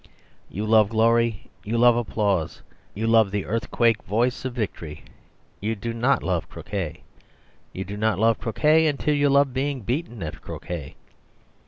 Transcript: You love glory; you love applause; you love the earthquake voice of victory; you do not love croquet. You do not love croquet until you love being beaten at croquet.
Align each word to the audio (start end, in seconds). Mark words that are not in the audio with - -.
You 0.49 0.65
love 0.65 0.89
glory; 0.89 1.51
you 1.63 1.77
love 1.77 1.95
applause; 1.95 2.63
you 2.95 3.05
love 3.05 3.29
the 3.29 3.45
earthquake 3.45 4.01
voice 4.01 4.43
of 4.45 4.53
victory; 4.53 5.03
you 5.59 5.75
do 5.75 5.93
not 5.93 6.23
love 6.23 6.49
croquet. 6.49 7.03
You 7.71 7.83
do 7.85 7.95
not 7.97 8.17
love 8.17 8.39
croquet 8.39 8.87
until 8.87 9.13
you 9.13 9.29
love 9.29 9.53
being 9.53 9.81
beaten 9.81 10.23
at 10.23 10.41
croquet. 10.41 10.95